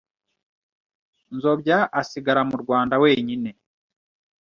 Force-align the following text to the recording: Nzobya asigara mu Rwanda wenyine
Nzobya 1.35 1.77
asigara 1.99 2.41
mu 2.49 2.55
Rwanda 2.63 2.93
wenyine 3.03 3.51